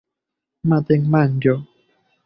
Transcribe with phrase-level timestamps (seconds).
[0.73, 1.55] matenmanĝo